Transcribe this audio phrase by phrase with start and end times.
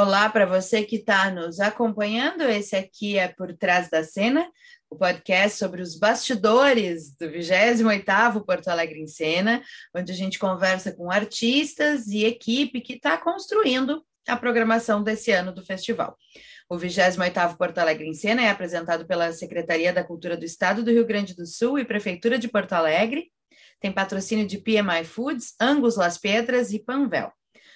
[0.00, 2.42] Olá para você que está nos acompanhando.
[2.42, 4.48] Esse aqui é Por Trás da Cena,
[4.88, 9.60] o podcast sobre os bastidores do 28º Porto Alegre em Cena,
[9.92, 15.52] onde a gente conversa com artistas e equipe que está construindo a programação desse ano
[15.52, 16.16] do festival.
[16.70, 20.92] O 28º Porto Alegre em Cena é apresentado pela Secretaria da Cultura do Estado do
[20.92, 23.32] Rio Grande do Sul e Prefeitura de Porto Alegre.
[23.80, 27.32] Tem patrocínio de PMI Foods, Angus Las Pedras e Panvel.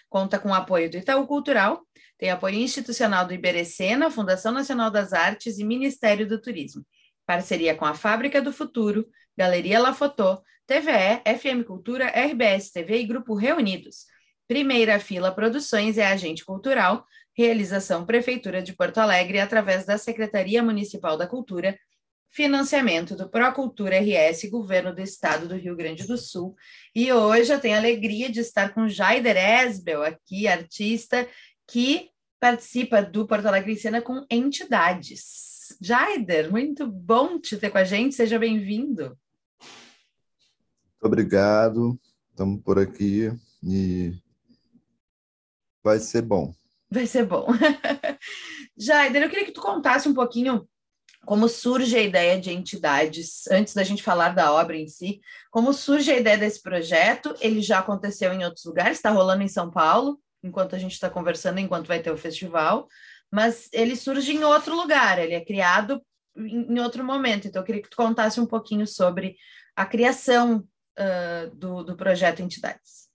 [0.08, 1.82] Conta com o apoio do Itaú Cultural,
[2.22, 6.86] tem apoio institucional do Iberecena, Fundação Nacional das Artes e Ministério do Turismo.
[7.26, 13.06] Parceria com a Fábrica do Futuro, Galeria La Fotô, TVE, FM Cultura, RBS TV e
[13.06, 14.06] Grupo Reunidos.
[14.46, 17.04] Primeira Fila Produções é agente cultural,
[17.36, 21.76] realização Prefeitura de Porto Alegre através da Secretaria Municipal da Cultura,
[22.30, 26.54] financiamento do Procultura RS, Governo do Estado do Rio Grande do Sul.
[26.94, 31.28] E hoje eu tenho a alegria de estar com Jaider Esbel aqui, artista,
[31.66, 32.11] que
[32.42, 35.76] participa do Porto Alegre em Cena com entidades.
[35.80, 39.16] Jaider, muito bom te ter com a gente, seja bem-vindo.
[41.00, 41.96] Obrigado,
[42.30, 43.30] estamos por aqui
[43.62, 44.12] e
[45.84, 46.52] vai ser bom.
[46.90, 47.46] Vai ser bom.
[48.76, 50.68] Jaider, eu queria que tu contasse um pouquinho
[51.24, 55.72] como surge a ideia de entidades, antes da gente falar da obra em si, como
[55.72, 59.70] surge a ideia desse projeto, ele já aconteceu em outros lugares, está rolando em São
[59.70, 62.88] Paulo, enquanto a gente está conversando, enquanto vai ter o festival,
[63.30, 66.02] mas ele surge em outro lugar, ele é criado
[66.36, 67.46] em, outro momento.
[67.46, 69.36] Então, eu queria que tu contasse um pouquinho sobre
[69.76, 70.66] a criação
[70.98, 73.08] uh, do, do projeto Entidades.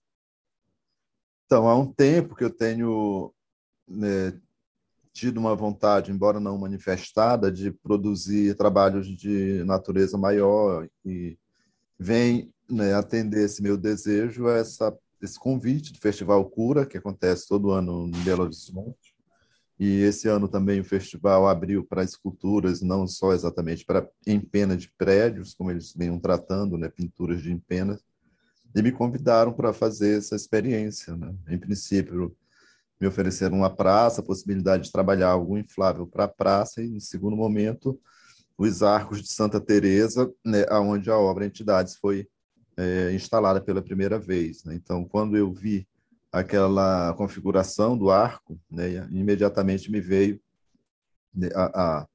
[1.46, 3.32] Então, há um tempo que eu tenho
[3.86, 4.38] né,
[5.12, 11.38] tido uma vontade, embora não manifestada, de produzir trabalhos de natureza maior e
[11.98, 17.70] vem né, atender esse meu desejo essa esse convite do Festival Cura, que acontece todo
[17.70, 19.16] ano em Belo Horizonte.
[19.78, 24.90] E esse ano também o festival abriu para esculturas, não só exatamente para empena de
[24.98, 28.02] prédios, como eles vêm tratando, né, pinturas de empenas,
[28.74, 31.16] e me convidaram para fazer essa experiência.
[31.16, 31.32] Né?
[31.48, 32.36] Em princípio,
[33.00, 37.00] me ofereceram uma praça, a possibilidade de trabalhar algo inflável para a praça, e, em
[37.00, 38.00] segundo momento,
[38.56, 42.28] os arcos de Santa Teresa, né, onde a obra Entidades foi
[42.78, 44.62] é, instalada pela primeira vez.
[44.62, 44.76] Né?
[44.76, 45.86] Então, quando eu vi
[46.30, 50.40] aquela configuração do arco, né, imediatamente me veio
[51.34, 52.06] né, a, a,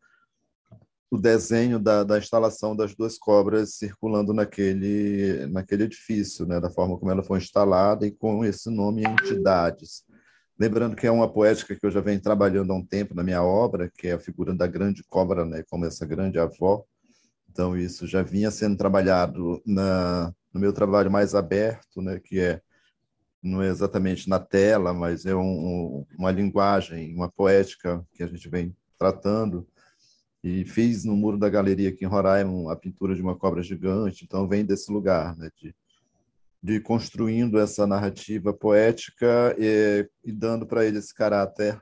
[1.12, 6.98] o desenho da, da, instalação das duas cobras circulando naquele, naquele edifício, né, da forma
[6.98, 10.06] como ela foi instalada e com esse nome entidades.
[10.58, 13.44] Lembrando que é uma poética que eu já venho trabalhando há um tempo na minha
[13.44, 16.86] obra, que é a figura da grande cobra, né, como essa grande avó.
[17.52, 22.62] Então, isso já vinha sendo trabalhado na, no meu trabalho mais aberto, né, que é
[23.42, 28.48] não é exatamente na tela, mas é um, uma linguagem, uma poética que a gente
[28.48, 29.68] vem tratando.
[30.42, 34.24] E fiz no muro da galeria aqui em Roraima a pintura de uma cobra gigante,
[34.24, 35.76] então vem desse lugar, né, de,
[36.62, 41.82] de construindo essa narrativa poética e, e dando para ele esse caráter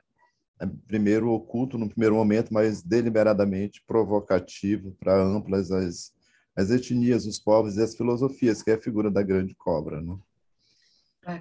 [0.60, 6.12] é, primeiro oculto no primeiro momento, mas deliberadamente provocativo para amplas as
[6.54, 10.00] as etnias, os povos e as filosofias, que é a figura da grande cobra.
[10.00, 10.16] Né?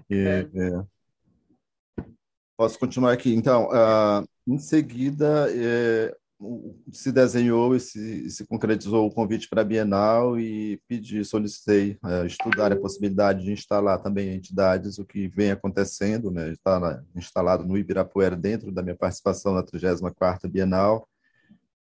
[0.10, 0.84] E, é.
[2.58, 3.34] Posso continuar aqui?
[3.34, 6.16] Então, uh, em seguida, é,
[6.92, 12.26] se desenhou e se, se, concretizou o convite para a Bienal e pedi, solicitei uh,
[12.26, 16.52] estudar a possibilidade de instalar também entidades, o que vem acontecendo, né?
[16.52, 21.08] está instalado no Ibirapuera dentro da minha participação na 34ª Bienal.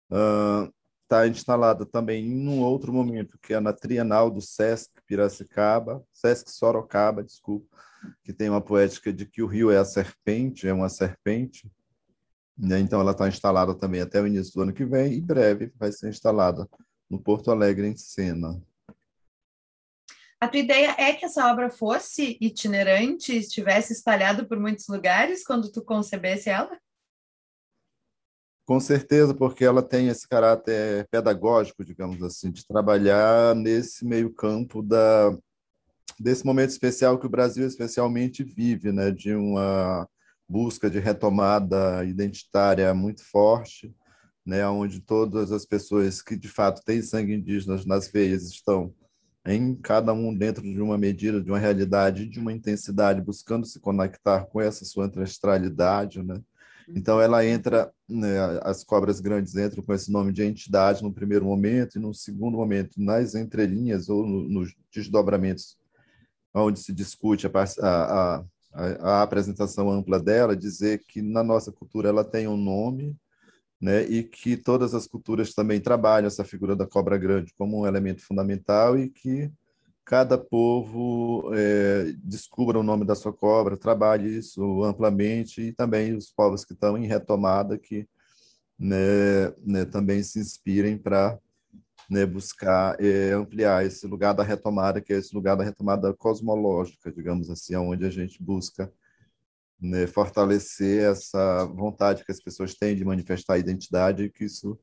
[0.09, 0.72] Uh,
[1.09, 6.51] está instalada também em um outro momento, que é na Trienal do Sesc Piracicaba, Sesc
[6.51, 7.75] Sorocaba, desculpa,
[8.23, 11.67] que tem uma poética de que o rio é a serpente, é uma serpente.
[12.55, 12.79] Né?
[12.79, 15.91] Então, ela está instalada também até o início do ano que vem, e breve vai
[15.91, 16.69] ser instalada
[17.09, 18.61] no Porto Alegre, em Sena.
[20.39, 25.71] A tua ideia é que essa obra fosse itinerante, estivesse espalhada por muitos lugares quando
[25.71, 26.79] tu concebesse ela?
[28.69, 34.83] Com certeza, porque ela tem esse caráter pedagógico, digamos assim, de trabalhar nesse meio campo
[34.83, 35.36] da
[36.19, 40.07] desse momento especial que o Brasil especialmente vive, né, de uma
[40.48, 43.92] busca de retomada identitária muito forte,
[44.45, 48.94] né, onde todas as pessoas que de fato têm sangue indígena nas veias estão
[49.48, 53.80] em cada um dentro de uma medida, de uma realidade, de uma intensidade, buscando se
[53.80, 56.39] conectar com essa sua ancestralidade, né?
[56.95, 61.45] Então, ela entra, né, as cobras grandes entram com esse nome de entidade no primeiro
[61.45, 65.77] momento, e no segundo momento, nas entrelinhas ou no, nos desdobramentos,
[66.53, 67.51] onde se discute a,
[67.81, 68.36] a,
[68.74, 73.15] a, a, apresentação ampla dela, dizer que na nossa cultura ela tem um nome,
[73.80, 77.88] né, e que todas as culturas também trabalham essa figura da cobra grande como um
[77.88, 79.51] elemento fundamental e que
[80.09, 86.31] cada povo é, descubra o nome da sua cobra, trabalhe isso amplamente e também os
[86.31, 88.09] povos que estão em retomada que
[88.77, 91.38] né, né, também se inspirem para
[92.09, 97.12] né, buscar é, ampliar esse lugar da retomada, que é esse lugar da retomada cosmológica,
[97.12, 98.91] digamos assim, onde a gente busca
[99.79, 104.75] né, fortalecer essa vontade que as pessoas têm de manifestar a identidade e que isso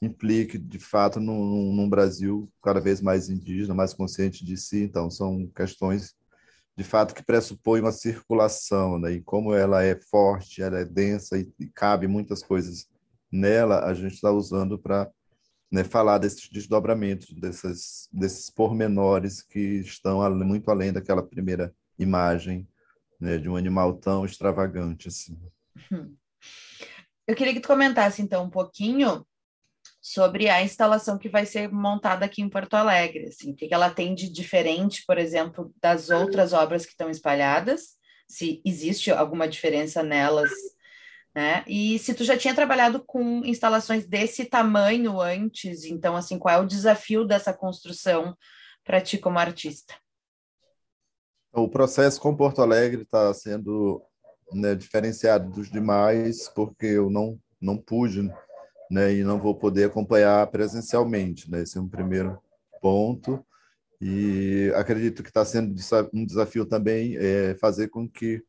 [0.00, 4.82] implique, de fato, num, num Brasil cada vez mais indígena, mais consciente de si.
[4.82, 6.14] Então, são questões,
[6.76, 9.12] de fato, que pressupõem uma circulação, né?
[9.12, 12.88] e como ela é forte, ela é densa e, e cabe muitas coisas
[13.30, 15.10] nela, a gente está usando para
[15.70, 22.66] né, falar desses desdobramentos, desses, desses pormenores que estão muito além daquela primeira imagem
[23.20, 25.38] né, de um animal tão extravagante assim.
[27.26, 29.26] Eu queria que tu comentasse então um pouquinho
[30.12, 33.90] sobre a instalação que vai ser montada aqui em Porto Alegre, assim, o que ela
[33.90, 40.02] tem de diferente, por exemplo, das outras obras que estão espalhadas, se existe alguma diferença
[40.02, 40.50] nelas,
[41.34, 41.62] né?
[41.66, 46.58] E se tu já tinha trabalhado com instalações desse tamanho antes, então assim, qual é
[46.58, 48.34] o desafio dessa construção
[48.82, 49.94] para ti como artista?
[51.52, 54.02] O processo com Porto Alegre está sendo
[54.54, 58.22] né, diferenciado dos demais, porque eu não, não pude
[58.90, 61.50] né, e não vou poder acompanhar presencialmente.
[61.50, 61.62] Né?
[61.62, 62.38] Esse é um primeiro
[62.80, 63.44] ponto.
[64.00, 65.74] E acredito que está sendo
[66.12, 68.42] um desafio também é fazer com que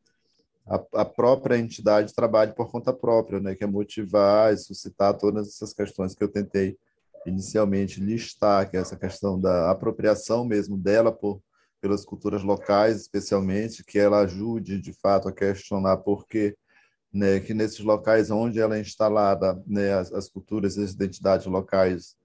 [0.68, 5.48] a, a, própria entidade trabalhe por conta própria, né, que é motivar e suscitar todas
[5.48, 6.78] essas questões que eu tentei
[7.26, 11.42] inicialmente listar, que é essa questão da apropriação mesmo dela por
[11.82, 16.56] pelas culturas locais, especialmente, que ela ajude de fato a questionar por que
[17.12, 21.46] né, que nesses locais onde ela é instalada, né, as, as culturas e as identidades
[21.48, 22.16] locais,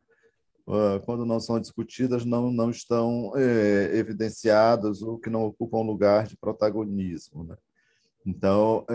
[0.66, 6.26] uh, quando não são discutidas, não, não estão é, evidenciadas ou que não ocupam lugar
[6.26, 7.44] de protagonismo.
[7.44, 7.56] Né?
[8.26, 8.86] Então,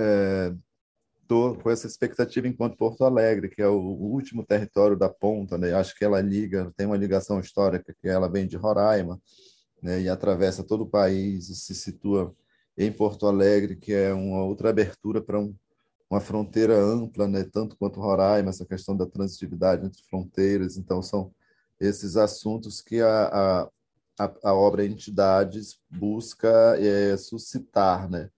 [1.22, 5.10] estou é, com essa expectativa enquanto Porto Alegre, que é o, o último território da
[5.10, 5.74] ponta, né?
[5.74, 9.20] acho que ela liga, tem uma ligação histórica, que ela vem de Roraima,
[9.82, 12.36] né, e atravessa todo o país e se situa
[12.78, 15.56] em Porto Alegre, que é uma outra abertura para um,
[16.10, 20.78] uma fronteira ampla, né, tanto quanto Roraima, essa questão da transitividade entre fronteiras.
[20.78, 21.32] Então, são
[21.80, 23.70] esses assuntos que a,
[24.18, 28.30] a, a obra Entidades busca é, suscitar, né?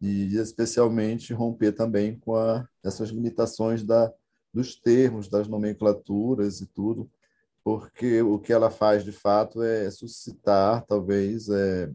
[0.00, 4.12] e especialmente romper também com a, essas limitações da,
[4.52, 7.10] dos termos, das nomenclaturas e tudo,
[7.64, 11.90] porque o que ela faz de fato é suscitar talvez é,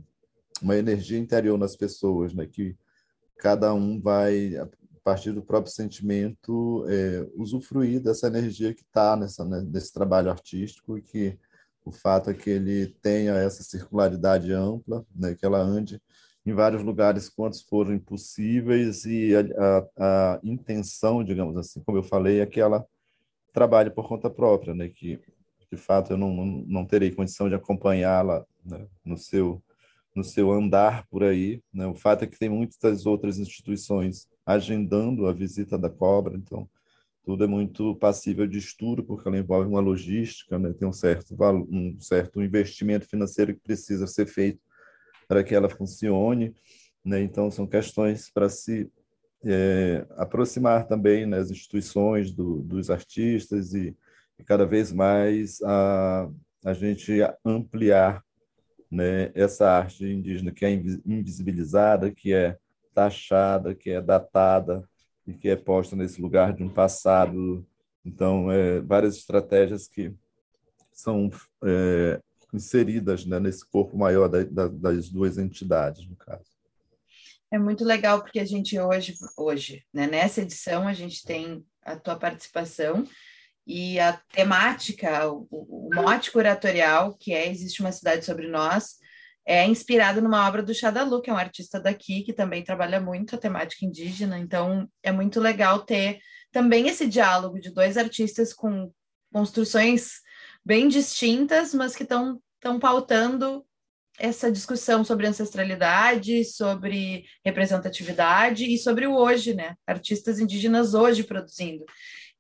[0.62, 2.46] uma energia interior nas pessoas, né?
[2.46, 2.76] que
[3.38, 4.56] cada um vai
[5.04, 10.98] partir do próprio sentimento é, usufruir dessa energia que está nessa né, nesse trabalho artístico
[10.98, 11.38] e que
[11.86, 16.02] o fato é que ele tenha essa circularidade ampla, né, que ela ande
[16.46, 22.04] em vários lugares quantos forem possíveis e a, a, a intenção, digamos assim, como eu
[22.04, 22.86] falei, é que ela
[23.54, 25.20] trabalhe por conta própria, né, que
[25.72, 26.34] de fato eu não,
[26.68, 29.62] não terei condição de acompanhá-la né, no seu
[30.16, 31.60] no seu andar por aí.
[31.74, 31.88] Né?
[31.88, 36.70] O fato é que tem muitas outras instituições agendando a visita da cobra, então
[37.24, 40.74] tudo é muito passível de estudo, porque ela envolve uma logística, né?
[40.74, 41.34] tem um certo,
[41.70, 44.60] um certo investimento financeiro que precisa ser feito
[45.28, 46.54] para que ela funcione.
[47.04, 47.22] Né?
[47.22, 48.92] Então, são questões para se
[49.46, 53.96] é, aproximar também né, instituições do, dos artistas e
[54.40, 56.30] e cada vez mais a,
[56.66, 57.14] a gente
[57.46, 58.24] ampliar
[58.90, 60.72] né, essa arte indígena que é
[61.06, 62.58] invisibilizada, que é
[62.94, 64.88] taxada, que é datada
[65.26, 67.66] e que é posta nesse lugar de um passado.
[68.06, 70.14] Então, é, várias estratégias que
[70.92, 71.30] são
[71.64, 72.20] é,
[72.54, 76.54] inseridas né, nesse corpo maior da, da, das duas entidades, no caso.
[77.52, 81.96] É muito legal porque a gente hoje, hoje né, nessa edição, a gente tem a
[81.96, 83.06] tua participação
[83.66, 88.98] e a temática, o, o mote curatorial, que é Existe uma Cidade Sobre Nós,
[89.46, 93.36] é inspirado numa obra do Xadalu, que é um artista daqui, que também trabalha muito
[93.36, 96.20] a temática indígena, então é muito legal ter
[96.52, 98.92] também esse diálogo de dois artistas com
[99.34, 100.22] construções
[100.64, 102.40] bem distintas, mas que estão
[102.80, 103.66] pautando
[104.20, 109.76] essa discussão sobre ancestralidade, sobre representatividade e sobre o hoje, né?
[109.88, 111.84] Artistas indígenas hoje produzindo.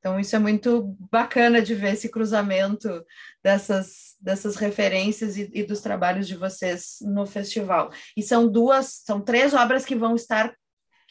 [0.03, 3.05] Então, isso é muito bacana de ver esse cruzamento
[3.41, 7.89] dessas, dessas referências e, e, dos trabalhos de vocês no festival.
[8.17, 10.53] E são duas, são três obras que vão estar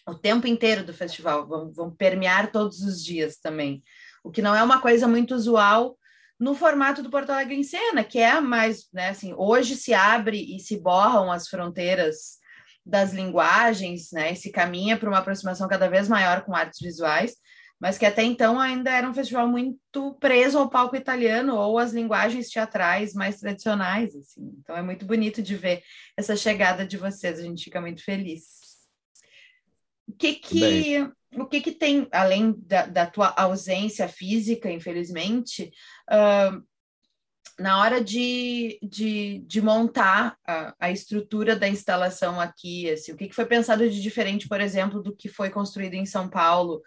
[0.07, 3.83] o tempo inteiro do festival, vão, vão permear todos os dias também.
[4.23, 5.97] O que não é uma coisa muito usual
[6.39, 10.55] no formato do Porto Alegre em Cena, que é mais, né, assim, hoje se abre
[10.55, 12.37] e se borram as fronteiras
[12.85, 17.37] das linguagens, né, e se caminha para uma aproximação cada vez maior com artes visuais,
[17.83, 21.93] mas que até então ainda era um festival muito preso ao palco italiano ou às
[21.93, 24.55] linguagens teatrais mais tradicionais, assim.
[24.61, 25.83] Então é muito bonito de ver
[26.17, 28.61] essa chegada de vocês, a gente fica muito feliz.
[30.07, 35.73] O que que, o que, que tem, além da, da tua ausência física, infelizmente,
[36.09, 36.63] uh,
[37.59, 43.27] na hora de, de, de montar a, a, estrutura da instalação aqui, assim, o que,
[43.27, 46.81] que foi pensado de diferente, por exemplo, do que foi construído em São Paulo?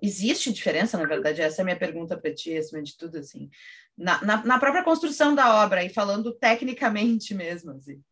[0.00, 1.42] Existe diferença, na verdade?
[1.42, 3.50] Essa é a minha pergunta para ti, acima de tudo, assim.
[3.96, 8.02] Na, na, na, própria construção da obra e falando tecnicamente mesmo, assim.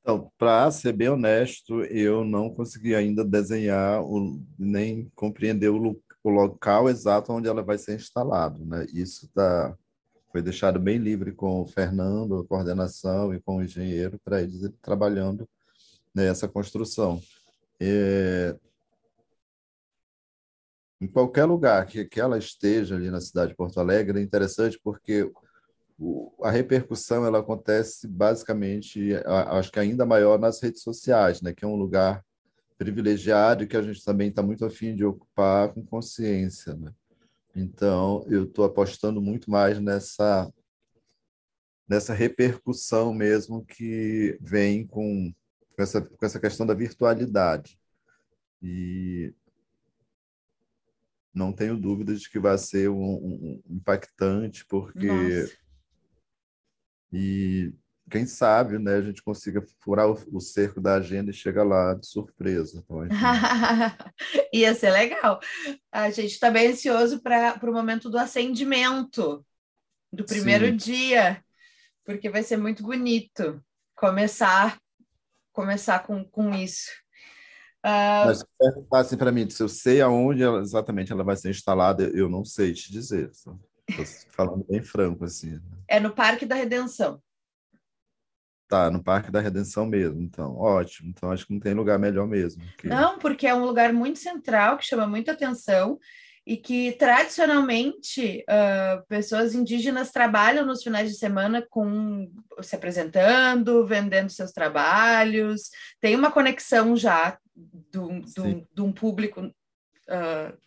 [0.00, 6.30] Então, para ser bem honesto, eu não consegui ainda desenhar o, nem compreender o, o
[6.30, 8.86] local exato onde ela vai ser instalada, né?
[8.92, 9.76] Isso tá,
[10.30, 14.68] foi deixado bem livre com o Fernando, a coordenação e com o engenheiro para eles
[14.82, 15.48] trabalhando
[16.14, 17.20] nessa construção.
[17.80, 18.56] É,
[21.02, 24.78] em qualquer lugar que, que ela esteja ali na cidade de Porto Alegre, é interessante
[24.84, 25.28] porque
[25.98, 31.64] o, a repercussão ela acontece basicamente, acho que ainda maior nas redes sociais, né, que
[31.64, 32.24] é um lugar
[32.78, 36.72] privilegiado que a gente também está muito afim de ocupar com consciência.
[36.74, 36.92] Né?
[37.56, 40.48] Então, eu estou apostando muito mais nessa
[41.88, 45.34] nessa repercussão mesmo que vem com,
[45.76, 47.76] com, essa, com essa questão da virtualidade.
[48.62, 49.34] E
[51.34, 55.06] não tenho dúvidas de que vai ser um, um, um impactante, porque.
[55.06, 55.62] Nossa.
[57.12, 57.72] E
[58.10, 61.94] quem sabe né, a gente consiga furar o, o cerco da agenda e chegar lá
[61.94, 62.82] de surpresa.
[62.84, 62.98] Então,
[64.52, 65.40] Ia ser legal.
[65.90, 69.44] A gente está bem ansioso para o momento do acendimento
[70.12, 70.76] do primeiro Sim.
[70.76, 71.44] dia,
[72.04, 73.62] porque vai ser muito bonito
[73.94, 74.78] começar
[75.52, 76.90] começar com, com isso.
[77.84, 78.26] Uh...
[78.26, 82.04] Mas perguntar assim para mim, se eu sei aonde ela, exatamente ela vai ser instalada,
[82.04, 83.30] eu não sei te dizer.
[83.30, 83.58] Estou
[84.30, 85.60] falando bem franco assim.
[85.88, 87.20] É no Parque da Redenção.
[88.68, 91.10] Tá, no Parque da Redenção mesmo, então, ótimo.
[91.10, 92.62] Então, acho que não tem lugar melhor mesmo.
[92.78, 92.86] Que...
[92.86, 95.98] Não, porque é um lugar muito central, que chama muita atenção
[96.44, 102.28] e que, tradicionalmente, uh, pessoas indígenas trabalham nos finais de semana com
[102.60, 105.70] se apresentando, vendendo seus trabalhos,
[106.00, 107.38] tem uma conexão já
[108.74, 110.58] de um público uh,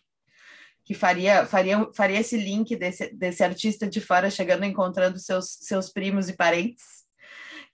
[0.82, 5.90] que faria, faria, faria esse link desse, desse artista de fora chegando encontrando seus, seus
[5.90, 7.04] primos e parentes.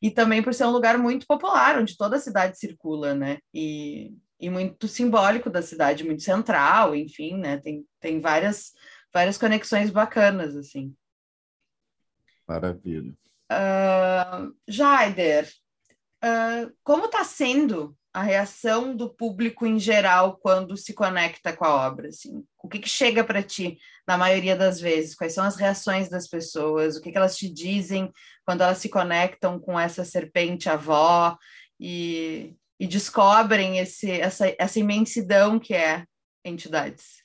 [0.01, 3.39] E também por ser um lugar muito popular, onde toda a cidade circula, né?
[3.55, 7.59] E, e muito simbólico da cidade, muito central, enfim, né?
[7.59, 8.73] Tem, tem várias,
[9.15, 10.93] várias conexões bacanas, assim.
[12.47, 13.15] Maravilha.
[13.53, 15.49] Uh, Jaider,
[16.25, 21.87] uh, como está sendo a reação do público em geral quando se conecta com a
[21.87, 22.09] obra?
[22.09, 22.45] Assim?
[22.61, 25.15] O que, que chega para ti na maioria das vezes?
[25.15, 26.97] Quais são as reações das pessoas?
[26.97, 28.11] O que, que elas te dizem
[28.45, 31.39] quando elas se conectam com essa serpente avó
[31.79, 36.05] e, e descobrem esse, essa, essa imensidão que é
[36.45, 37.23] entidades?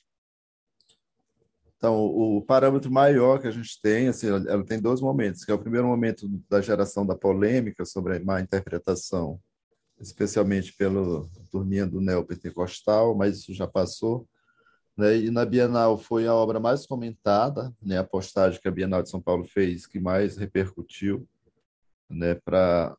[1.76, 5.54] Então, o parâmetro maior que a gente tem, assim, ela tem dois momentos, que é
[5.54, 9.40] o primeiro momento da geração da polêmica sobre a má interpretação
[9.98, 14.28] especialmente pela turminha do neopentecostal, mas isso já passou.
[14.96, 15.16] Né?
[15.16, 17.98] E na Bienal foi a obra mais comentada, né?
[17.98, 21.28] a postagem que a Bienal de São Paulo fez, que mais repercutiu
[22.08, 22.36] né?
[22.36, 22.96] para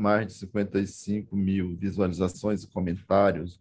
[0.00, 3.58] mais de 55 mil visualizações e comentários.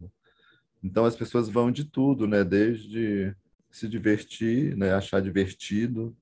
[0.83, 2.43] Então, as pessoas vão de tudo, né?
[2.43, 3.35] desde
[3.71, 4.93] se divertir, né?
[4.93, 6.15] achar divertido,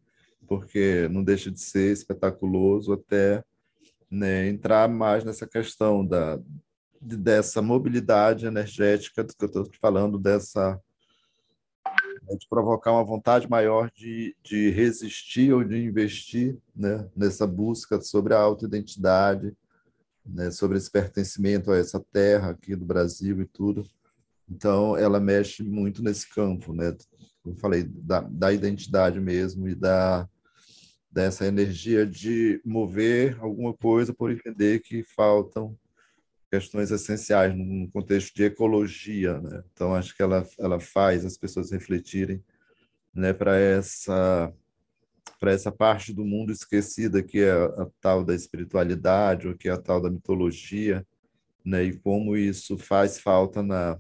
[0.48, 3.44] porque não deixa de ser espetaculoso, até
[4.10, 6.38] né, entrar mais nessa questão da,
[7.00, 10.80] dessa mobilidade energética que eu estou falando, dessa
[12.24, 18.02] né, de provocar uma vontade maior de, de resistir ou de investir né, nessa busca
[18.02, 19.56] sobre a autoidentidade,
[20.26, 23.84] né, sobre esse pertencimento a essa terra aqui do Brasil e tudo.
[24.50, 26.96] Então, ela mexe muito nesse campo, né?
[27.42, 30.28] Como falei, da, da identidade mesmo e da
[31.12, 35.78] dessa energia de mover alguma coisa por entender que faltam
[36.50, 39.62] questões essenciais no contexto de ecologia, né?
[39.74, 42.42] Então acho que ela ela faz as pessoas refletirem,
[43.14, 44.54] né, para essa
[45.42, 49.72] para essa parte do mundo esquecida que é a, tal da espiritualidade ou que é
[49.72, 51.04] a tal da mitologia,
[51.66, 51.84] né?
[51.84, 54.00] E como isso faz falta na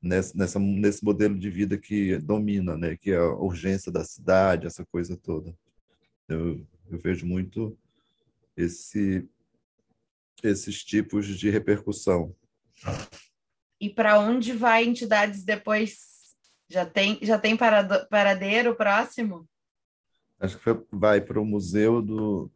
[0.00, 2.96] nessa, nessa nesse modelo de vida que domina, né?
[2.96, 5.52] Que é a urgência da cidade, essa coisa toda.
[6.28, 7.76] Eu, eu vejo muito
[8.56, 9.28] esse
[10.40, 12.32] esses tipos de repercussão.
[13.80, 15.98] E para onde vai entidades depois?
[16.68, 19.50] Já tem já tem paradeiro próximo?
[20.40, 22.50] Acho que vai para o museu do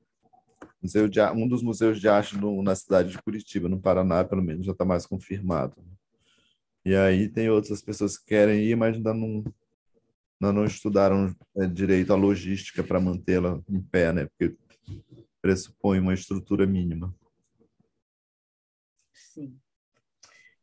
[0.83, 4.43] museu de um dos museus de arte no, na cidade de Curitiba, no Paraná, pelo
[4.43, 5.76] menos já está mais confirmado.
[6.85, 9.45] E aí tem outras pessoas que querem ir, mas ainda não,
[10.41, 14.26] ainda não estudaram é, direito a logística para mantê-la em pé, né?
[14.26, 14.57] Porque
[15.41, 17.14] pressupõe uma estrutura mínima.
[19.12, 19.59] Sim.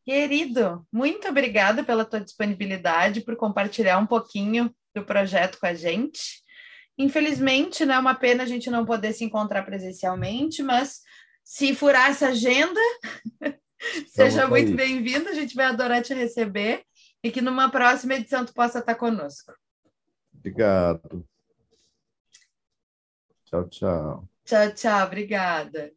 [0.03, 6.40] Querido, muito obrigada pela tua disponibilidade, por compartilhar um pouquinho do projeto com a gente.
[7.01, 11.01] Infelizmente, não é uma pena a gente não poder se encontrar presencialmente, mas
[11.43, 12.79] se furar essa agenda,
[14.07, 16.83] seja muito bem-vindo, a gente vai adorar te receber
[17.23, 19.51] e que numa próxima edição tu possa estar conosco.
[20.31, 21.27] Obrigado.
[23.45, 24.29] Tchau, tchau.
[24.45, 25.07] Tchau, tchau.
[25.07, 25.91] Obrigada.